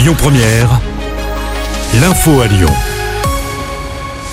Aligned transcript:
Lyon 0.00 0.14
Première, 0.16 0.80
l'info 2.00 2.40
à 2.40 2.46
Lyon. 2.46 2.70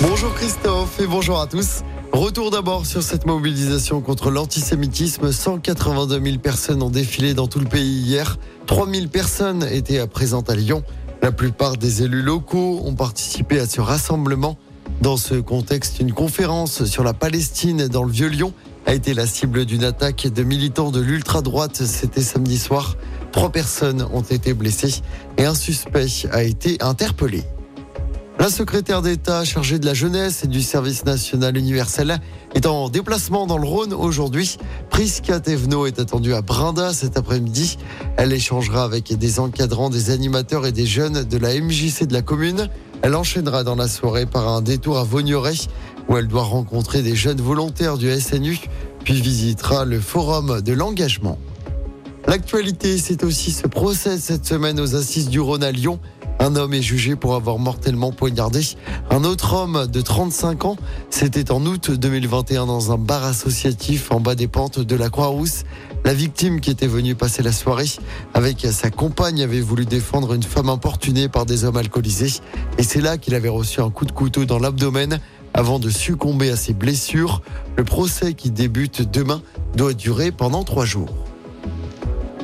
Bonjour 0.00 0.32
Christophe 0.32 0.98
et 0.98 1.06
bonjour 1.06 1.38
à 1.42 1.46
tous. 1.46 1.82
Retour 2.10 2.50
d'abord 2.50 2.86
sur 2.86 3.02
cette 3.02 3.26
mobilisation 3.26 4.00
contre 4.00 4.30
l'antisémitisme. 4.30 5.30
182 5.30 6.24
000 6.24 6.38
personnes 6.38 6.82
ont 6.82 6.88
défilé 6.88 7.34
dans 7.34 7.48
tout 7.48 7.58
le 7.58 7.66
pays 7.66 8.00
hier. 8.00 8.38
3 8.66 8.90
000 8.90 9.08
personnes 9.08 9.68
étaient 9.70 10.06
présentes 10.06 10.48
à 10.48 10.54
Lyon. 10.54 10.82
La 11.20 11.32
plupart 11.32 11.76
des 11.76 12.02
élus 12.02 12.22
locaux 12.22 12.80
ont 12.86 12.94
participé 12.94 13.60
à 13.60 13.66
ce 13.66 13.82
rassemblement. 13.82 14.56
Dans 15.02 15.18
ce 15.18 15.34
contexte, 15.34 16.00
une 16.00 16.14
conférence 16.14 16.86
sur 16.86 17.04
la 17.04 17.12
Palestine 17.12 17.88
dans 17.88 18.04
le 18.04 18.10
Vieux-Lyon 18.10 18.54
a 18.86 18.94
été 18.94 19.12
la 19.12 19.26
cible 19.26 19.66
d'une 19.66 19.84
attaque 19.84 20.28
de 20.28 20.42
militants 20.44 20.90
de 20.90 21.02
l'ultra-droite. 21.02 21.84
C'était 21.84 22.22
samedi 22.22 22.58
soir. 22.58 22.96
Trois 23.38 23.52
personnes 23.52 24.04
ont 24.12 24.22
été 24.22 24.52
blessées 24.52 25.00
et 25.36 25.44
un 25.44 25.54
suspect 25.54 26.08
a 26.32 26.42
été 26.42 26.76
interpellé. 26.80 27.44
La 28.40 28.48
secrétaire 28.48 29.00
d'État 29.00 29.44
chargée 29.44 29.78
de 29.78 29.86
la 29.86 29.94
jeunesse 29.94 30.42
et 30.42 30.48
du 30.48 30.60
service 30.60 31.04
national 31.04 31.56
universel 31.56 32.18
est 32.56 32.66
en 32.66 32.88
déplacement 32.88 33.46
dans 33.46 33.56
le 33.56 33.64
Rhône 33.64 33.92
aujourd'hui. 33.92 34.56
Prisca 34.90 35.38
Thévenot 35.38 35.86
est 35.86 36.00
attendue 36.00 36.34
à 36.34 36.42
Brinda 36.42 36.92
cet 36.92 37.16
après-midi. 37.16 37.78
Elle 38.16 38.32
échangera 38.32 38.82
avec 38.82 39.16
des 39.16 39.38
encadrants, 39.38 39.88
des 39.88 40.10
animateurs 40.10 40.66
et 40.66 40.72
des 40.72 40.86
jeunes 40.86 41.22
de 41.22 41.38
la 41.38 41.54
MJC 41.60 42.08
de 42.08 42.14
la 42.14 42.22
commune. 42.22 42.68
Elle 43.02 43.14
enchaînera 43.14 43.62
dans 43.62 43.76
la 43.76 43.86
soirée 43.86 44.26
par 44.26 44.48
un 44.48 44.62
détour 44.62 44.98
à 44.98 45.04
Vaugneray 45.04 45.58
où 46.08 46.16
elle 46.16 46.26
doit 46.26 46.42
rencontrer 46.42 47.02
des 47.02 47.14
jeunes 47.14 47.40
volontaires 47.40 47.98
du 47.98 48.10
SNU 48.20 48.58
puis 49.04 49.20
visitera 49.20 49.84
le 49.84 50.00
forum 50.00 50.60
de 50.60 50.72
l'engagement. 50.72 51.38
L'actualité, 52.28 52.98
c'est 52.98 53.24
aussi 53.24 53.52
ce 53.52 53.66
procès 53.66 54.18
cette 54.18 54.44
semaine 54.44 54.78
aux 54.80 54.94
assises 54.94 55.30
du 55.30 55.40
Rhône 55.40 55.62
à 55.62 55.72
Lyon. 55.72 55.98
Un 56.40 56.56
homme 56.56 56.74
est 56.74 56.82
jugé 56.82 57.16
pour 57.16 57.34
avoir 57.34 57.58
mortellement 57.58 58.12
poignardé 58.12 58.60
un 59.08 59.24
autre 59.24 59.54
homme 59.54 59.86
de 59.86 60.00
35 60.02 60.66
ans. 60.66 60.76
C'était 61.08 61.50
en 61.50 61.64
août 61.64 61.90
2021 61.90 62.66
dans 62.66 62.92
un 62.92 62.98
bar 62.98 63.24
associatif 63.24 64.12
en 64.12 64.20
bas 64.20 64.34
des 64.34 64.46
pentes 64.46 64.78
de 64.78 64.94
la 64.94 65.08
Croix-Rousse. 65.08 65.62
La 66.04 66.12
victime 66.12 66.60
qui 66.60 66.68
était 66.70 66.86
venue 66.86 67.14
passer 67.14 67.42
la 67.42 67.50
soirée 67.50 67.88
avec 68.34 68.60
sa 68.60 68.90
compagne 68.90 69.42
avait 69.42 69.62
voulu 69.62 69.86
défendre 69.86 70.34
une 70.34 70.42
femme 70.42 70.68
importunée 70.68 71.30
par 71.30 71.46
des 71.46 71.64
hommes 71.64 71.78
alcoolisés. 71.78 72.42
Et 72.76 72.82
c'est 72.82 73.00
là 73.00 73.16
qu'il 73.16 73.36
avait 73.36 73.48
reçu 73.48 73.80
un 73.80 73.88
coup 73.88 74.04
de 74.04 74.12
couteau 74.12 74.44
dans 74.44 74.58
l'abdomen 74.58 75.18
avant 75.54 75.78
de 75.78 75.88
succomber 75.88 76.50
à 76.50 76.56
ses 76.56 76.74
blessures. 76.74 77.40
Le 77.78 77.84
procès 77.84 78.34
qui 78.34 78.50
débute 78.50 79.10
demain 79.10 79.40
doit 79.74 79.94
durer 79.94 80.30
pendant 80.30 80.62
trois 80.62 80.84
jours. 80.84 81.27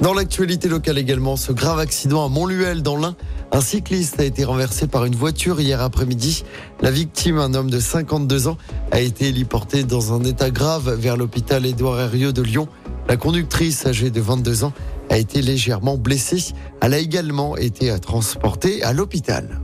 Dans 0.00 0.12
l'actualité 0.12 0.68
locale 0.68 0.98
également, 0.98 1.36
ce 1.36 1.52
grave 1.52 1.78
accident 1.78 2.24
à 2.24 2.28
Montluel 2.28 2.82
dans 2.82 2.96
l'Ain. 2.96 3.16
Un 3.52 3.60
cycliste 3.60 4.18
a 4.20 4.24
été 4.24 4.44
renversé 4.44 4.86
par 4.86 5.04
une 5.04 5.14
voiture 5.14 5.60
hier 5.60 5.80
après-midi. 5.80 6.44
La 6.82 6.90
victime, 6.90 7.38
un 7.38 7.54
homme 7.54 7.70
de 7.70 7.78
52 7.78 8.48
ans, 8.48 8.58
a 8.90 9.00
été 9.00 9.28
héliporté 9.28 9.84
dans 9.84 10.12
un 10.12 10.24
état 10.24 10.50
grave 10.50 10.92
vers 10.94 11.16
l'hôpital 11.16 11.64
Édouard 11.64 12.00
Herriot 12.00 12.32
de 12.32 12.42
Lyon. 12.42 12.68
La 13.08 13.16
conductrice, 13.16 13.86
âgée 13.86 14.10
de 14.10 14.20
22 14.20 14.64
ans, 14.64 14.72
a 15.10 15.16
été 15.16 15.40
légèrement 15.40 15.96
blessée. 15.96 16.52
Elle 16.80 16.94
a 16.94 16.98
également 16.98 17.56
été 17.56 17.96
transportée 18.00 18.82
à 18.82 18.92
l'hôpital. 18.92 19.60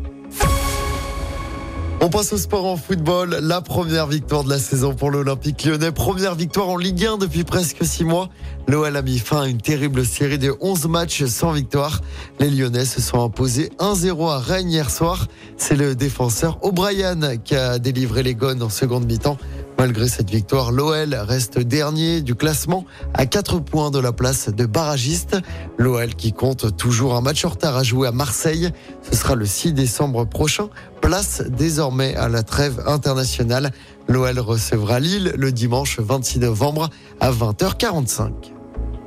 On 2.02 2.08
passe 2.08 2.32
au 2.32 2.38
sport 2.38 2.64
en 2.64 2.78
football. 2.78 3.40
La 3.42 3.60
première 3.60 4.06
victoire 4.06 4.42
de 4.42 4.48
la 4.48 4.58
saison 4.58 4.94
pour 4.94 5.10
l'Olympique 5.10 5.66
lyonnais. 5.66 5.92
Première 5.92 6.34
victoire 6.34 6.70
en 6.70 6.78
Ligue 6.78 7.04
1 7.04 7.18
depuis 7.18 7.44
presque 7.44 7.84
six 7.84 8.04
mois. 8.04 8.30
L'OL 8.68 8.96
a 8.96 9.02
mis 9.02 9.18
fin 9.18 9.42
à 9.42 9.46
une 9.48 9.60
terrible 9.60 10.06
série 10.06 10.38
de 10.38 10.54
11 10.62 10.86
matchs 10.86 11.24
sans 11.26 11.52
victoire. 11.52 12.00
Les 12.38 12.48
Lyonnais 12.48 12.86
se 12.86 13.02
sont 13.02 13.22
imposés 13.22 13.70
1-0 13.78 14.30
à 14.30 14.38
Rennes 14.38 14.70
hier 14.70 14.90
soir. 14.90 15.26
C'est 15.58 15.76
le 15.76 15.94
défenseur 15.94 16.58
O'Brien 16.62 17.36
qui 17.36 17.54
a 17.54 17.78
délivré 17.78 18.22
les 18.22 18.34
gones 18.34 18.62
en 18.62 18.70
seconde 18.70 19.04
mi-temps. 19.04 19.36
Malgré 19.78 20.08
cette 20.08 20.30
victoire, 20.30 20.72
l'OL 20.72 21.14
reste 21.14 21.58
dernier 21.58 22.22
du 22.22 22.34
classement 22.34 22.84
à 23.12 23.26
4 23.26 23.60
points 23.60 23.90
de 23.90 23.98
la 23.98 24.12
place 24.12 24.48
de 24.48 24.64
barragiste. 24.66 25.36
L'OL 25.78 26.14
qui 26.14 26.32
compte 26.32 26.76
toujours 26.76 27.14
un 27.14 27.20
match 27.20 27.44
en 27.44 27.50
retard 27.50 27.76
à 27.76 27.82
jouer 27.82 28.08
à 28.08 28.12
Marseille. 28.12 28.70
Ce 29.02 29.16
sera 29.16 29.34
le 29.34 29.46
6 29.46 29.72
décembre 29.72 30.26
prochain. 30.26 30.68
Place 31.00 31.42
désormais 31.48 32.14
à 32.16 32.28
la 32.28 32.42
trêve 32.42 32.82
internationale. 32.86 33.72
L'OL 34.08 34.38
recevra 34.38 35.00
Lille 35.00 35.32
le 35.36 35.52
dimanche 35.52 35.98
26 35.98 36.40
novembre 36.40 36.90
à 37.20 37.30
20h45. 37.30 38.30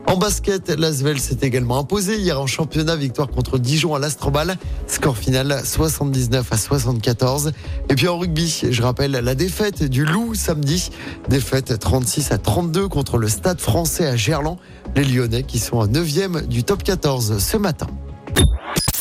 En 0.06 0.18
basket, 0.18 0.70
l'Asvel 0.70 1.20
s'est 1.20 1.40
également 1.42 1.80
imposé 1.80 2.18
hier 2.18 2.40
en 2.40 2.46
championnat, 2.46 2.96
victoire 2.96 3.30
contre 3.30 3.58
Dijon 3.58 3.96
à 3.96 4.00
l'Astrobal. 4.00 4.58
Score 4.86 5.18
final 5.18 5.62
79 5.64 6.52
à 6.52 6.58
74. 6.58 7.52
Et 7.90 7.96
puis 7.96 8.08
en 8.08 8.20
rugby, 8.20 8.64
je 8.70 8.82
rappelle 8.84 9.12
la 9.12 9.34
défaite 9.34 9.84
du 9.84 10.06
Loup 10.06 10.36
samedi. 10.36 10.92
Défaite 11.30 11.80
36 11.80 12.32
à 12.32 12.38
32 12.38 12.90
contre 12.90 13.18
le 13.18 13.28
Stade 13.28 13.62
français 13.62 14.06
à 14.06 14.16
Gerland. 14.16 14.58
Les 14.96 15.06
Lyonnais 15.06 15.44
qui 15.44 15.58
sont 15.58 15.80
à 15.80 15.88
9e 15.88 16.48
du 16.48 16.64
top 16.64 16.84
14 16.84 17.40
ce 17.40 17.58
matin. 17.58 17.88